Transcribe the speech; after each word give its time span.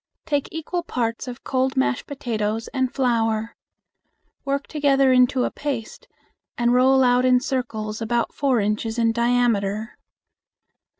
Take 0.25 0.49
equal 0.51 0.81
parts 0.81 1.27
of 1.27 1.43
cold 1.43 1.77
mashed 1.77 2.07
potatoes 2.07 2.67
and 2.69 2.91
flour. 2.91 3.55
Work 4.43 4.65
together 4.65 5.13
into 5.13 5.43
a 5.43 5.51
paste 5.51 6.07
and 6.57 6.73
roll 6.73 7.03
out 7.03 7.23
in 7.23 7.39
circles 7.39 8.01
about 8.01 8.33
four 8.33 8.59
inches 8.59 8.97
in 8.97 9.11
diameter. 9.11 9.99